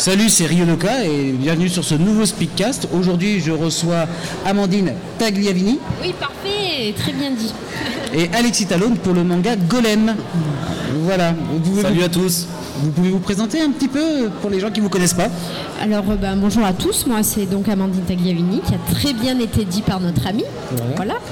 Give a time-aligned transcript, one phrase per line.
[0.00, 2.88] Salut, c'est Ryodoka et bienvenue sur ce nouveau Speakcast.
[2.90, 4.06] Aujourd'hui, je reçois
[4.46, 5.78] Amandine Tagliavini.
[6.00, 7.52] Oui, parfait, très bien dit.
[8.14, 10.16] Et Alexis Talone pour le manga Golem.
[11.02, 11.34] Voilà.
[11.82, 12.48] Salut à tous.
[12.82, 15.28] Vous pouvez vous présenter un petit peu pour les gens qui ne vous connaissent pas
[15.82, 17.06] Alors, euh, bah, bonjour à tous.
[17.06, 20.44] Moi, c'est donc Amandine Tagliavini, qui a très bien été dit par notre ami.
[20.96, 21.14] Voilà.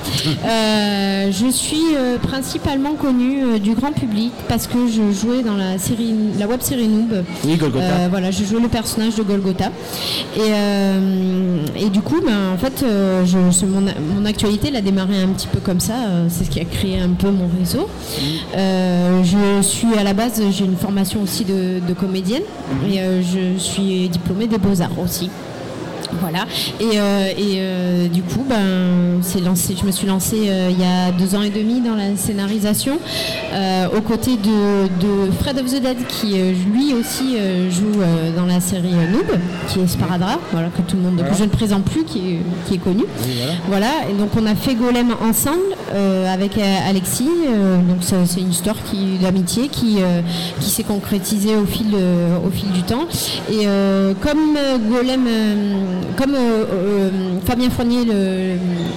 [0.48, 5.79] Euh, je suis euh, principalement connue du grand public parce que je jouais dans la
[5.79, 7.24] série, la web série Noob.
[7.45, 8.09] Oui, Golgotha.
[8.09, 9.71] voilà, je jouais le personnage de Golgotha.
[10.37, 12.85] Et, et du coup, ben, en fait,
[13.24, 15.95] je, mon, mon, actualité, elle a démarré un petit peu comme ça.
[16.29, 17.88] c'est ce qui a créé un peu mon réseau.
[18.55, 22.91] je suis à la base, j'ai une formation aussi de, comédienne mhm.
[22.91, 25.30] et euh, je suis diplômée des beaux-arts aussi.
[26.21, 26.47] Voilà.
[26.80, 31.13] Et, euh, euh, du coup, ben, c'est lancé, je me suis lancée il y a
[31.13, 32.99] deux ans et demi dans la scénarisation,
[33.96, 36.37] aux côtés de, Fred of the Dead, qui
[36.73, 37.37] lui aussi
[37.71, 38.01] joue
[38.37, 39.38] dans la série Noob,
[39.69, 42.75] qui est Sparadra, voilà, que tout le monde, je ne présente plus, qui est, qui
[42.75, 43.04] est connu.
[43.69, 43.88] voilà.
[44.10, 45.75] Et donc on a fait Golem ensemble
[46.30, 47.30] avec Alexis.
[47.88, 48.77] donc c'est une histoire
[49.21, 49.99] d'amitié qui,
[50.60, 51.95] qui s'est concrétisée au fil,
[52.45, 53.07] au fil du temps.
[53.51, 53.66] Et
[54.21, 54.57] comme
[54.91, 55.27] Golem
[56.16, 57.10] comme euh, euh,
[57.46, 58.13] Fabien Fournier, le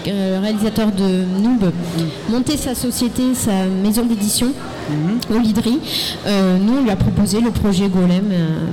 [0.07, 1.71] euh, réalisateur de Noob,
[2.29, 4.47] montait sa société, sa maison d'édition,
[5.33, 5.79] au Lidry,
[6.25, 8.25] nous on lui a proposé le projet Golem.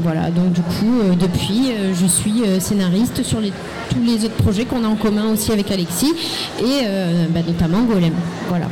[0.02, 3.38] voilà, donc du coup, depuis, je suis scénariste sur
[3.90, 6.12] tous les autres projets qu'on a en commun aussi avec Alexis,
[6.58, 6.84] et
[7.30, 8.14] bah, notamment Golem.
[8.48, 8.66] Voilà.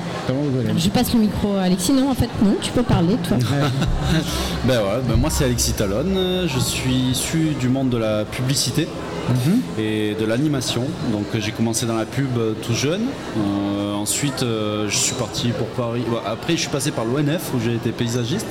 [0.76, 1.92] je passe le micro à Alexis.
[1.92, 3.36] Non, en fait, non, tu peux parler, toi.
[4.64, 8.88] ben ben moi c'est Alexis Talon, je suis issu du monde de la publicité.
[9.28, 9.60] Mhm.
[9.78, 10.84] et de l'animation.
[11.12, 13.02] Donc j'ai commencé dans la pub euh, tout jeune.
[13.36, 16.04] Euh, ensuite euh, je suis parti pour Paris.
[16.26, 18.46] Après je suis passé par l'ONF où j'ai été paysagiste.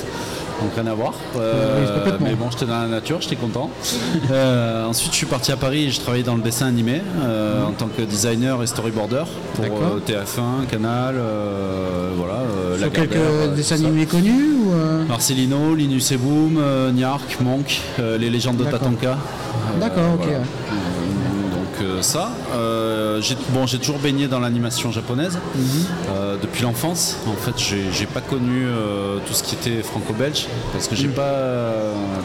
[0.61, 1.13] Donc rien à voir.
[2.22, 3.69] mais bon, j'étais dans la nature, j'étais content.
[4.88, 7.88] ensuite, je suis parti à Paris et je travaillais dans le dessin animé en tant
[7.88, 9.66] que designer et storyboarder pour
[10.07, 11.16] TF1, Canal,
[12.16, 12.44] voilà.
[12.79, 14.59] Sur quelques dessins animés connus
[15.09, 16.57] Marcelino, Linus et Boom,
[16.94, 19.17] Niark, Monk, les légendes de Tatanka.
[19.79, 20.27] D'accord, ok
[22.01, 22.31] ça.
[22.53, 25.63] Euh, j'ai bon, toujours baigné dans l'animation japonaise mhm.
[26.09, 27.17] euh, depuis l'enfance.
[27.27, 31.13] En fait, j'ai pas connu euh, tout ce qui était franco-belge parce que j'ai mhm.
[31.13, 31.33] pas,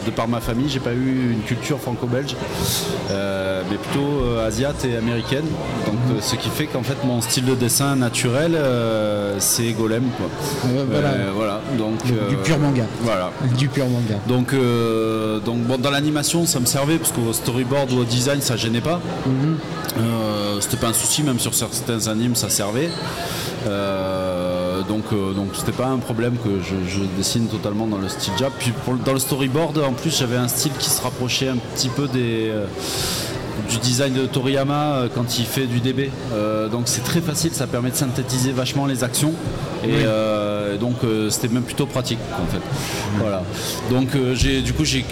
[0.05, 2.35] de par ma famille, j'ai pas eu une culture franco-belge,
[3.09, 5.45] mais plutôt asiate et américaine.
[5.85, 6.21] Donc, mhm.
[6.21, 8.57] ce qui fait qu'en fait, mon style de dessin naturel,
[9.39, 10.03] c'est Golem.
[11.33, 11.61] voilà.
[11.77, 12.85] Donc, du pur manga.
[13.01, 13.31] Voilà.
[13.57, 14.15] Du pur manga.
[14.27, 14.55] Donc,
[15.45, 18.81] donc bon, dans l'animation, ça me servait parce qu'au storyboard ou au design, ça gênait
[18.81, 18.99] pas.
[19.97, 22.89] Euh, c'était pas un souci, même sur certains animes, ça servait.
[23.67, 28.33] Euh, donc, euh, donc c'était pas un problème que je, dessine totalement dans le style
[28.37, 28.53] Jap.
[28.57, 28.73] Puis
[29.05, 32.51] dans le storyboard, en plus, j'avais un style qui se rapprochait un petit peu des
[33.69, 36.09] du design de Toriyama quand il fait du DB.
[36.71, 39.33] donc c'est très facile, ça permet de synthétiser vachement les actions.
[39.83, 40.03] Et
[40.79, 40.95] donc
[41.29, 42.61] c'était même plutôt pratique en fait.
[43.19, 43.43] Voilà.
[43.89, 45.05] Donc j'ai du coup j'ai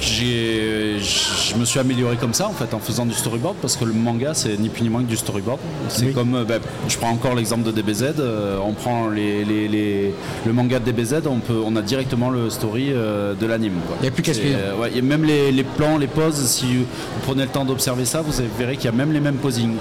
[1.00, 3.94] je me suis amélioré comme ça en fait en faisant du storyboard parce que le
[3.94, 5.60] manga c'est ni plus ni moins que du storyboard.
[5.90, 10.54] C'est comme euh, ben, je prends encore l'exemple de DBZ, euh, on prend les, le
[10.54, 13.74] manga de DBZ, on peut on a directement le story euh, de l'anime.
[14.00, 16.86] Il n'y a plus qu'à ouais, même les, plans, les poses, si vous
[17.24, 19.76] prenez le temps d'observer ça, vous verrez qu'il y a même les mêmes posings.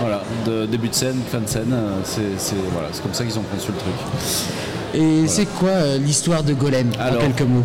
[0.00, 1.74] Voilà, de début de scène, fin de scène,
[2.04, 3.94] c'est voilà, comme ça qu'ils ont conçu le truc.
[4.94, 7.64] Et c'est quoi l'histoire de Golem en quelques mots?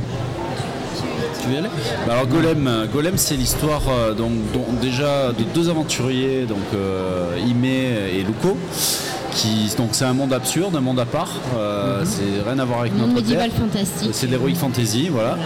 [2.08, 4.32] bah alors Golem, Golem c'est l'histoire euh, donc,
[4.82, 8.26] déjà de deux aventuriers, donc euh, Ime et
[9.78, 11.34] Donc c'est un monde absurde, un monde à part.
[11.58, 12.06] Euh, mhm.
[12.06, 14.12] C'est rien à voir avec notre médiéval fantastique.
[14.14, 15.38] C'est l'heroic fantasy, voilà.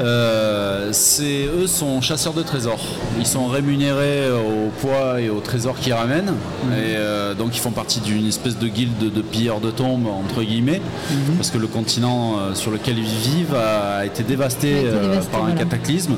[0.00, 2.84] Euh, c'est eux sont chasseurs de trésors.
[3.18, 6.32] Ils sont rémunérés au poids et au trésor qu'ils ramènent.
[6.64, 6.72] Mhm.
[6.72, 10.42] Et euh, donc ils font partie d'une espèce de guilde de pilleurs de tombes entre
[10.42, 10.80] guillemets,
[11.10, 11.36] mhm.
[11.36, 14.84] parce que le continent sur lequel ils vivent a été dévasté,
[15.30, 16.14] par un cataclysme,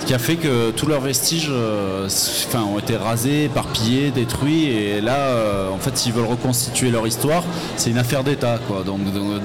[0.00, 1.50] ce qui a fait que tous leurs vestiges,
[2.46, 4.66] enfin, ont été rasés, éparpillés, détruits.
[4.66, 5.16] Et là,
[5.72, 7.44] en fait, s'ils veulent reconstruire constituer leur histoire,
[7.76, 8.58] c'est une affaire d'État.
[8.66, 8.82] Quoi.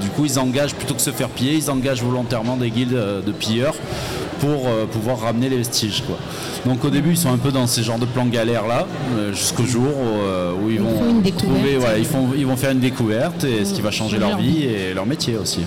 [0.01, 3.21] Du coup, ils engagent, plutôt que se faire piller, ils engagent volontairement des guildes euh,
[3.21, 3.75] de pilleurs
[4.44, 6.04] pour euh, pouvoir ramener les vestiges.
[6.06, 6.18] Quoi.
[6.66, 8.86] Donc au début, ils sont un peu dans ces genres de plans galères là,
[9.16, 9.88] euh, jusqu'au jour
[10.62, 13.92] où, ils, vont trouver, ils, font, ils vont faire une découverte et ce qui va
[13.92, 15.62] changer leur vie et leur métier aussi.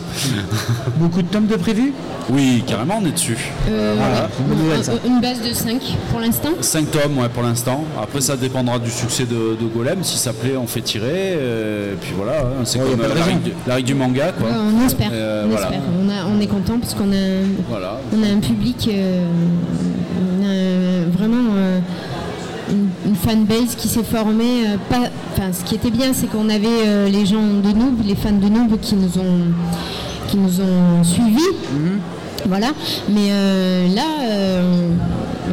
[0.97, 1.95] Beaucoup de tomes de prévus
[2.29, 3.39] Oui, carrément, on est dessus.
[3.67, 5.81] une base de 5
[6.11, 6.51] pour l'instant?
[6.61, 7.83] 5 tomes, ouais, pour l'instant.
[8.01, 10.03] Après, ça dépendra du succès de, Golem.
[10.03, 11.33] Si ça plaît, on fait tirer.
[11.33, 14.33] et puis voilà, hein, c'est comme la règle, du manga.
[14.33, 14.49] Quoi.
[14.51, 15.11] on espère.
[15.11, 15.81] On, espère.
[16.29, 17.87] On, est content parce qu'on a,
[18.17, 19.25] on a un public, euh,
[23.15, 24.67] fanbase qui s'est formée.
[24.67, 28.05] euh, pas, enfin, ce qui était bien, c'est qu'on avait euh, les gens de Noob,
[28.05, 29.53] les fans de Noob qui nous ont,
[30.29, 31.41] qui nous ont suivis.
[32.49, 32.69] Voilà.
[33.09, 34.89] Mais euh, là, euh,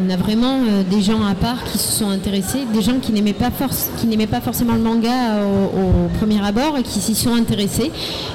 [0.05, 3.11] on a vraiment euh, des gens à part qui se sont intéressés, des gens qui
[3.11, 6.99] n'aimaient pas, force, qui n'aimaient pas forcément le manga au, au premier abord et qui
[6.99, 7.91] s'y sont intéressés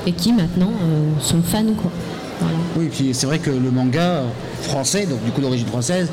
[0.06, 1.62] et qui maintenant euh, sont fans.
[1.76, 1.90] Quoi.
[2.40, 2.56] Voilà.
[2.76, 4.22] Oui, puis c'est vrai que le manga
[4.62, 6.08] français, donc du coup d'origine française,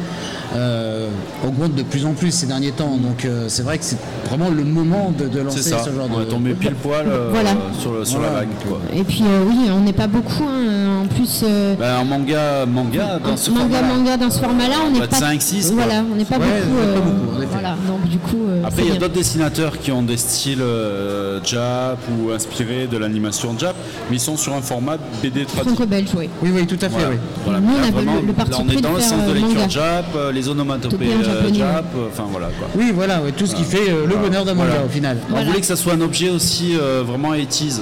[0.55, 1.09] euh,
[1.45, 2.97] augmente de plus en plus ces derniers temps.
[2.97, 3.97] Donc euh, c'est vrai que c'est
[4.29, 6.23] vraiment le moment de, de lancer ça, ce genre on de.
[6.23, 7.51] est tombé pile poil euh, Voilà.
[7.79, 8.47] sur, le- sur la vague.
[8.67, 8.79] Quoi.
[8.93, 10.43] Et puis euh, oui, on n'est pas beaucoup.
[10.47, 10.84] hein.
[11.05, 13.87] En plus, euh, Ben, en manga, manga, dans ce manga, format-là.
[13.95, 15.15] manga dans ce format-là, on n'est pas.
[15.17, 15.83] 5, 6, quoi.
[15.83, 16.71] Voilà, on n'est pas Ouais, beaucoup.
[16.71, 17.47] on pas euh, beaucoup, en effet.
[17.51, 18.37] voilà, donc du coup.
[18.49, 22.87] euh, Après, il y a d'autres dessinateurs qui ont des styles euh, Jap ou inspirés
[22.91, 23.75] de l'animation Jap,
[24.09, 25.75] mais ils sont sur un format BD traditionnel.
[25.75, 26.29] Franco-belge, oui.
[26.41, 26.89] Oui, oui, tout à fait.
[26.89, 27.09] Voilà.
[27.09, 27.15] oui.
[27.43, 27.59] Voilà.
[27.59, 28.99] Nous, on Là, a vraiment, le- le parti là, on pris est de dans le
[28.99, 29.69] faire, sens de lecture manga.
[29.69, 31.07] Jap, les onomatopées
[31.53, 32.67] Jap, enfin voilà quoi.
[32.75, 35.17] Oui, voilà, ouais, tout ce qui fait le bonheur d'un manga au final.
[35.31, 36.73] On voulait que ça soit un objet aussi
[37.05, 37.81] vraiment 80s.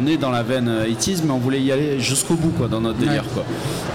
[0.00, 2.68] Euh, On est dans la veine 80s, mais on voulait y aller jusqu'au bout quoi,
[2.68, 3.22] dans notre délire.
[3.24, 3.30] Ouais.
[3.34, 3.44] Quoi.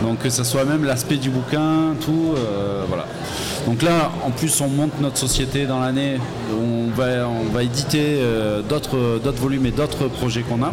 [0.03, 2.33] Donc que ça soit même l'aspect du bouquin, tout.
[2.37, 3.05] euh, voilà.
[3.65, 6.17] Donc là, en plus, on monte notre société dans l'année.
[6.53, 10.71] On va, on va éditer euh, d'autres d'autres volumes et d'autres projets qu'on a.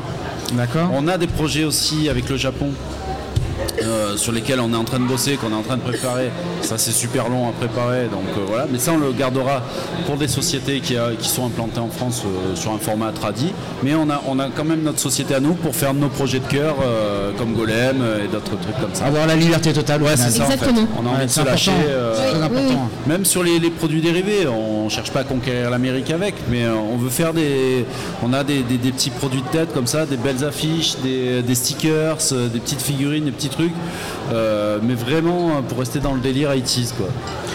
[0.53, 0.91] D'accord.
[0.93, 2.69] On a des projets aussi avec le Japon.
[3.85, 6.31] Euh, sur lesquels on est en train de bosser, qu'on est en train de préparer.
[6.63, 8.67] Ça c'est super long à préparer, donc euh, voilà.
[8.71, 9.63] Mais ça on le gardera
[10.07, 13.53] pour des sociétés qui, euh, qui sont implantées en France euh, sur un format tradi.
[13.83, 16.39] Mais on a, on a quand même notre société à nous pour faire nos projets
[16.41, 19.07] de cœur, euh, comme Golem et d'autres trucs comme ça.
[19.07, 20.03] Avoir la liberté totale.
[20.03, 20.55] Ouais, c'est ça en fait.
[20.55, 20.87] Exactement.
[20.99, 21.71] On a Ouais, envie de c'est se lâcher.
[21.89, 22.63] euh, très important.
[22.71, 22.77] oui.
[23.07, 26.97] même sur les, les produits dérivés, on cherche pas à conquérir l'Amérique avec, mais on
[26.97, 27.85] veut faire des.
[28.23, 31.43] On a des, des- des petits produits de tête comme ça, des belles affiches, des,
[31.43, 32.17] des stickers,
[32.53, 33.72] des petites figurines, des petits trucs.
[34.33, 37.09] Euh, mais vraiment euh, pour rester dans le délire 80s quoi.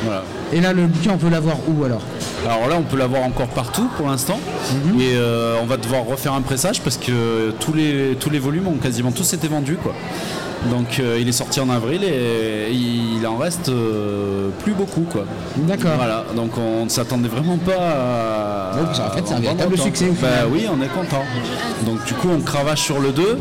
[0.06, 0.24] Voilà.
[0.54, 2.02] Et là, le bouquin, on peut l'avoir où alors
[2.48, 4.40] Alors là, on peut l'avoir encore partout pour l'instant.
[4.94, 5.02] Mhm.
[5.02, 8.68] Et euh, on va devoir refaire un pressage parce que tous les, tous les volumes
[8.68, 9.78] ont quasiment tous été vendus.
[9.82, 9.94] Quoi.
[10.72, 15.02] Donc euh, il est sorti en avril et il en reste euh, plus beaucoup.
[15.12, 15.26] Quoi.
[15.58, 15.92] D'accord.
[15.98, 18.78] Voilà, donc on ne s'attendait vraiment pas à.
[18.78, 20.14] Donc, en fait, c'est un véritable succès, au.
[20.14, 20.48] Bah final.
[20.52, 21.24] oui, on est content.
[21.86, 23.38] Donc du coup, on cravache sur le 2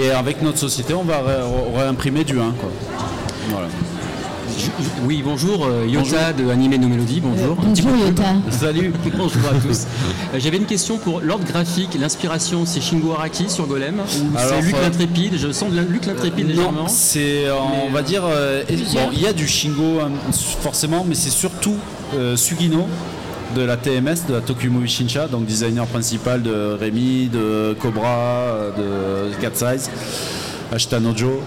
[0.00, 2.52] et avec notre société, on va ré- réimprimer du 1.
[2.60, 2.70] Quoi.
[3.50, 3.68] Voilà.
[5.04, 7.56] Oui, bonjour, euh, Yota de Animé No Mélodie, bonjour.
[7.56, 8.06] Petit Bonjour.
[8.06, 8.22] Yota.
[8.50, 9.86] Salut Bonjour à tous.
[10.34, 11.96] Euh, J'avais une question pour l'ordre graphique.
[11.98, 15.34] L'inspiration, c'est Shingo Araki sur Golem ou c'est Luc euh, l'Intrépide?
[15.36, 16.82] Je sens de la- Luc l'Intrépide légèrement.
[16.82, 17.54] Non, c'est, euh,
[17.86, 20.10] on va dire, euh, bon, il y a du Shingo hein,
[20.60, 21.76] forcément, mais c'est surtout
[22.16, 22.86] euh, Sugino
[23.54, 28.08] de la TMS, de la Tokyo Movie Shinsha, donc designer principal de Remy, de Cobra,
[28.08, 29.88] euh, de Cat Size,
[30.72, 31.40] Ashtanojo.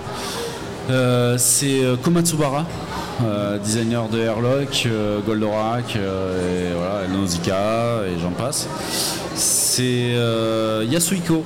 [0.89, 2.65] Euh, c'est euh, Komatsubara,
[3.25, 8.67] euh, designer de Airlock, euh, Goldorak, euh, et voilà, Nausicaa et j'en passe.
[9.35, 11.43] C'est euh, Yasuhiko,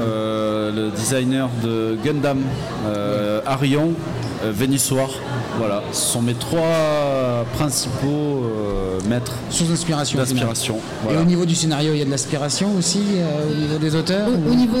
[0.00, 2.40] euh, le designer de Gundam,
[2.86, 3.92] euh, Arion,
[4.44, 5.08] euh, Venusoir.
[5.58, 9.34] Voilà, ce sont mes trois principaux euh, maîtres
[9.68, 10.18] d'inspiration.
[10.20, 10.36] au final.
[10.46, 10.76] d'inspiration.
[11.12, 13.94] Et au niveau du scénario, il y a de l'aspiration aussi euh, au niveau des
[13.94, 14.78] auteurs Au, ou- au niveau,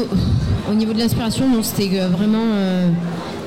[0.70, 2.88] au niveau de l'inspiration, non, c'était vraiment euh,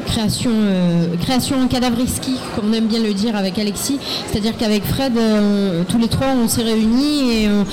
[0.07, 3.99] création, euh, création en comme on aime bien le dire avec Alexis.
[4.31, 7.65] C'est-à-dire qu'avec Fred, euh, tous les trois, on s'est réunis et on-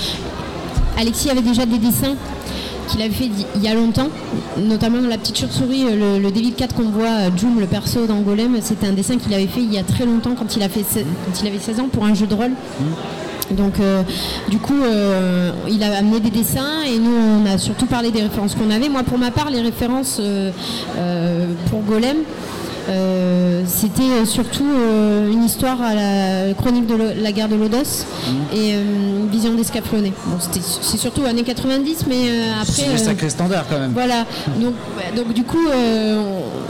[1.00, 2.14] Alexis avait déjà des dessins
[2.88, 4.08] qu'il avait fait il y a longtemps,
[4.58, 7.66] notamment dans la petite chauve-souris, euh, le, le Devil 4 qu'on voit, euh, Jum, le
[7.66, 10.54] perso dans Golem, c'était un dessin qu'il avait fait il y a très longtemps quand
[10.56, 12.52] il, avait 16 ans pour un jeu de rôle.
[13.50, 14.02] Donc euh,
[14.48, 18.22] du coup, euh, il a amené des dessins et nous, on a surtout parlé des
[18.22, 18.88] références qu'on avait.
[18.88, 20.50] Moi, pour ma part, les références euh,
[21.70, 22.18] pour Golem,
[22.88, 28.04] euh, c'était surtout euh, une histoire à la chronique de la guerre de l'Odos
[28.52, 28.82] et euh,
[29.22, 30.12] une vision d'escaflonné.
[30.26, 32.72] Bon, c'était- c'est surtout années 90, mais euh, après...
[32.72, 33.92] C'est des euh, sacrés standards quand même.
[33.92, 34.24] voilà,
[34.60, 34.74] donc,
[35.16, 36.22] donc du coup, euh,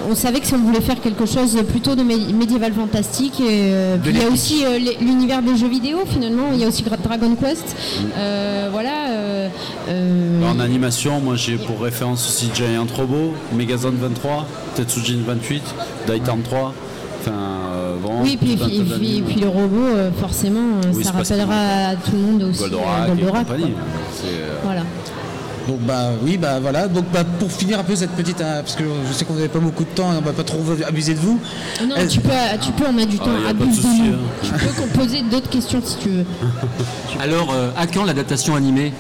[0.08, 3.40] on, on savait que si on voulait faire quelque chose plutôt de mé- médiéval fantastique,
[3.40, 6.64] et, euh, puis il y a aussi euh, l'univers des jeux vidéo finalement, il y
[6.64, 7.74] a aussi Dragon Quest,
[8.16, 9.08] euh, voilà.
[9.10, 9.48] euh,
[9.88, 15.62] euh, En animation, moi j'ai pour référence aussi Giant Robo, Megazone 23, Tetsujin 28,
[16.06, 16.74] Daitan 3.
[17.20, 18.20] Enfin, euh, vraiment.
[18.22, 22.42] oui, puis, puis, le robot, euh, forcément, euh, Oui, ça rappellera à tout le monde
[22.42, 24.82] aussi Goldorak, Goldorak, euh, Voilà.
[25.66, 28.74] Donc bah oui bah voilà donc bah pour finir un peu cette petite euh, parce
[28.76, 31.14] que je sais qu'on n'avait pas beaucoup de temps et on va pas trop abuser
[31.14, 31.40] de vous.
[31.80, 32.28] Ah Non, tu peux,
[32.60, 33.30] tu peux, on a du temps.
[33.32, 34.12] y a pas de abuse de souci, nous.
[34.12, 34.18] hein.
[34.42, 36.24] Tu peux poser d'autres questions si tu veux.
[37.18, 38.92] Alors, euh, à quand l'adaptation animée?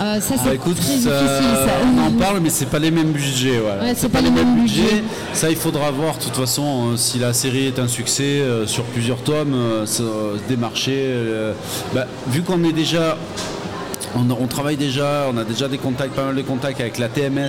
[0.00, 1.70] Ah, ça, c'est Bah, écoute, très ça- difficile, ça.
[1.84, 3.58] on en parle, mais c'est pas les mêmes budgets.
[3.62, 3.82] voilà.
[3.84, 5.02] Ouais, c'est pas les mêmes budgets.
[5.32, 6.16] Ça, il faudra voir.
[6.18, 9.84] De toute façon, euh, si la série est un succès euh, sur plusieurs tomes, euh,
[10.48, 10.92] démarcher.
[10.96, 11.52] euh,
[11.94, 13.16] bah, vu qu'on est déjà
[14.14, 17.08] on, on travaille déjà, on a déjà des contacts, pas mal de contacts avec la
[17.08, 17.40] TMS